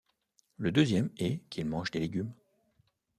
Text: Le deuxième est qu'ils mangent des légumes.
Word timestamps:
Le 0.57 0.71
deuxième 0.71 1.11
est 1.19 1.47
qu'ils 1.51 1.67
mangent 1.67 1.91
des 1.91 1.99
légumes. 1.99 2.33